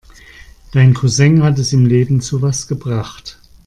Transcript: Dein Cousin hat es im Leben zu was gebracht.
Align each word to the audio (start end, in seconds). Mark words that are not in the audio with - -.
Dein 0.71 0.95
Cousin 0.95 1.43
hat 1.43 1.59
es 1.59 1.73
im 1.73 1.85
Leben 1.85 2.21
zu 2.21 2.41
was 2.41 2.67
gebracht. 2.67 3.37